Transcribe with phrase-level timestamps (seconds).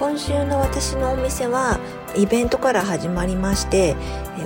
[0.00, 1.78] 今週の私のお店は
[2.16, 3.94] イベントから始まりまして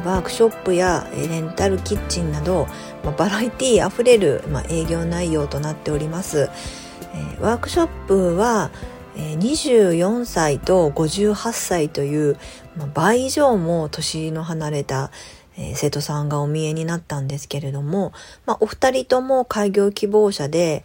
[0.05, 2.66] ワークショップやレンタルキッチンなど
[3.16, 6.51] バラエティーあふれる営業内容となっております。
[7.41, 8.73] ワークショップは
[9.14, 12.36] 24歳と58歳という
[12.92, 15.12] 倍以上も年の離れた
[15.77, 18.12] 生徒さんがお見えになったんですけれども、
[18.45, 20.84] まあ、お二人とも開業希望者で、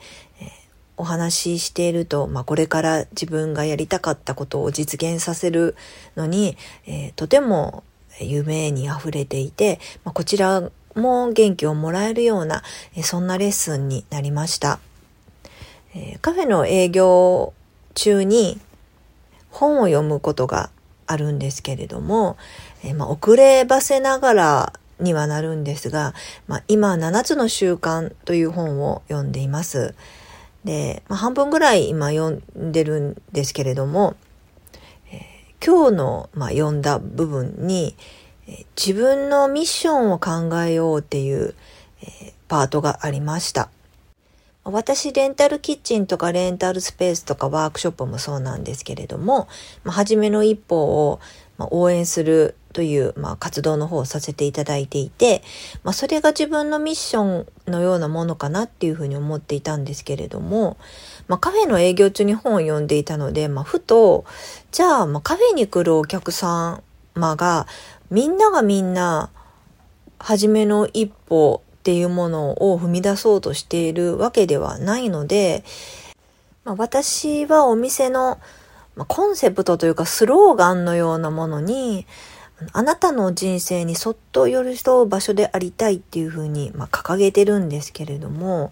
[1.00, 5.76] お話ししていると、まあ、これから自分がやりたかったことを実現させる
[6.18, 7.86] のに、えー、とても
[8.20, 12.64] 夢に溢れていて、まあ、こちらも元気をもらえるような、
[12.96, 14.80] えー、そんなレッスンになりました。
[15.96, 17.54] えー、カフェの営業
[17.96, 18.60] 中に
[19.52, 20.70] 本を読むことが
[21.08, 22.36] あるんですけれども、
[22.84, 26.14] え、まあ、遅ればせながらにはなるんですが、
[26.48, 29.96] ま、今7つの習慣という本を読んでいます。
[30.64, 34.16] で、まあ、半分ぐらい今読んでるんですけれども、
[35.12, 37.96] えー、今日の、まあ、読んだ部分に、
[38.48, 41.54] えー、自分のミッションを考えようっていう、
[42.02, 43.70] えー、パートがありました。
[44.66, 49.48] 私、レンタルキッチンとかレンタルスペースとかワークショップもそうなんですけれども、
[49.84, 51.20] まあ、初めの一歩を
[51.58, 55.42] 応援するという、まあ、活動の方をさせていただいていて、
[55.84, 60.78] まあ、それが自分のミッションのようなものかなっていうふうに思っていたんですけれども、
[61.28, 64.26] まあ、カフェの営業中に本を読んでいたので、まあ、ふと、
[64.72, 66.82] じゃあ、まあ、カフェに来るお客様
[67.16, 67.68] が、
[68.12, 69.30] みんながみんな、
[70.20, 75.64] 初めの一歩っていうものを踏み出そうとしているわけではないので、
[76.66, 78.38] まあ、私はお店の、
[78.96, 82.06] まあ、コンセプトというかスローガンのようなものに、
[82.74, 88.72] あなたの人生にそっと寄り添う場所でありたいっていうふうに、まあ、掲げてるんですけれども、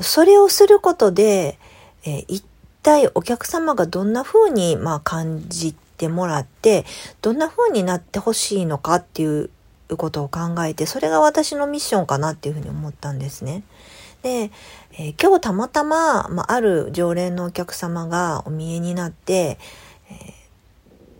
[0.00, 1.58] それをすることで、
[2.04, 2.44] えー、一
[2.82, 6.84] 体お客様がどんな風に、まあ、感じてもらって、
[7.20, 9.50] どんな風になってほしいのかっていう
[9.96, 13.62] ことを考えて、それが私のミッションかなっていうふうに思ったんですね。
[14.22, 14.50] で、
[14.98, 19.58] えー、今日たまたま、まあ、ある常連のお客様がお見えになって、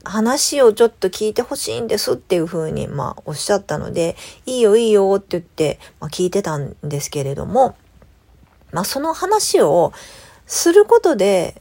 [0.05, 7.77] 話をちょっと聞いてほしいんですっていうふうに、まあ、おっしゃったので、いいよいいよって言って、まあ、聞いてたんですけれども、
[8.73, 9.93] まあ、その話を
[10.47, 11.61] することで、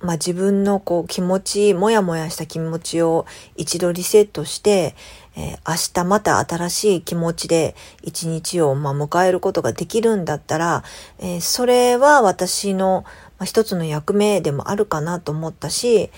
[0.00, 4.94] まあ、自分のこう気持ち、もやもやした気持ちを一度リセットして、
[5.36, 10.84] えー、明日また新しい気持ちで一日をまあ迎えることができるんだったら、
[11.18, 13.04] えー、それは私の、
[13.38, 16.10] まあ、一つの役目でもあるかなと思ったし、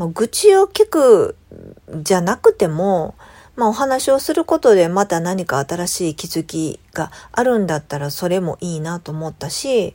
[0.00, 1.36] まあ、愚痴を聞く
[1.90, 3.14] じゃなくても、
[3.54, 9.94] まあ、お話をすることでまた何か新しい気づきがあるんだったらそれもいいなと思ったし、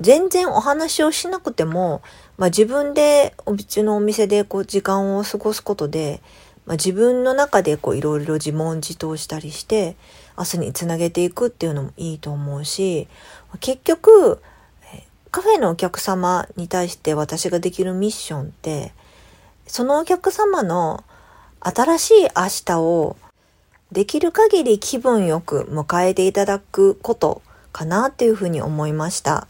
[0.00, 2.02] 全然お話をしなくても、
[2.38, 6.22] まあ、自分でうちのお店でこう時間を過ごすことで、
[6.64, 9.96] まあ、自分の中でこういろいろ自問自答したりして
[10.38, 13.08] 明日につなげていくっていうのもいいと思うし
[13.58, 14.40] 結局
[15.32, 18.92] カフェのお客様に対して私ができるミッションって
[19.66, 21.04] そのお客様の
[21.60, 22.28] 新しい明
[22.64, 23.16] 日を
[23.92, 27.42] できる限り気分よく迎えていただくこと
[27.72, 29.46] かなっていうふうに思いました。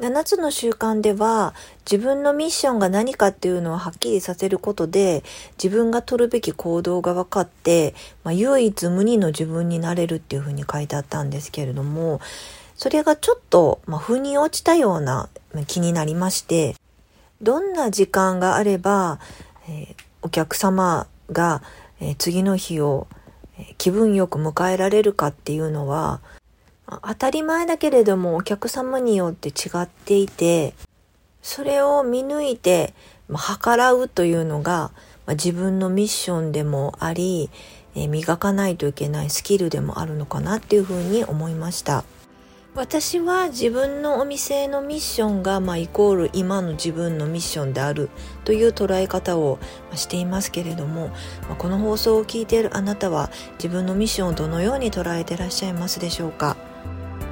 [0.00, 1.54] 7つの習慣では
[1.90, 5.24] 自分のミッションが何かっていうのをはっきりさせることで
[5.62, 12.20] 自分が取るべき行動が分かって、まあ、唯一無二の自分になれるっていうふうに書いてあったんですけれども
[12.76, 15.28] それがちょっと、まあ、腑に落ちたような
[15.66, 16.76] 気になりまして
[17.40, 19.20] どんな時間があれば、
[19.68, 21.62] えー、お客様が、
[22.00, 23.06] えー、次の日を、
[23.58, 26.20] えー、気分よく迎えられるかっていうのは
[26.86, 29.52] 当たり前だけれどもお客様によって違
[29.82, 30.74] っていて
[31.42, 32.94] それを見抜いて、
[33.28, 34.90] まあ、計らうというのが、
[35.26, 37.50] まあ、自分のミッションでもあり、
[37.94, 42.04] え磨かないといけないスキルでもあるのかなっていうふうに思いました。
[42.74, 48.08] 私は自分のお店のミッションが、まあ、イコール今の自分のミッションである
[48.44, 49.58] という捉え方を
[49.94, 51.08] していますけれども、
[51.48, 56.56] まあ、この放送を聞いているあなたは自分のミッションをどのように捉えてらっしゃいますでしょうか？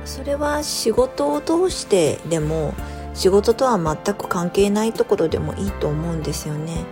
[0.05, 2.75] それは仕事を通してでも
[3.15, 6.85] 仕事とは全く関係ないところでもいいと思うんですよね。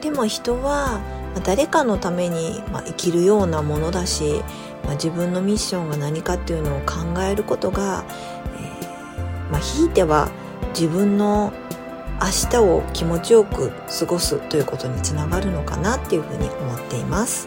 [0.00, 1.00] でも人は、
[1.44, 4.42] 誰かのために、生きるようなものだし、
[4.84, 8.04] まあ、自分のミッションが何かっていうのを考えることが、
[8.58, 10.28] えー、まあ、ひいては
[10.74, 11.52] 自分の
[12.20, 17.46] 明日を気持ちよく過ごすということにつながるのかなっていうふうに思っています。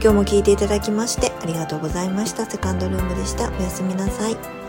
[0.00, 2.44] 今日も聞いていただきましてありがとうございました。
[2.44, 3.50] セカンドルームでした。
[3.50, 4.63] おやすみなさい。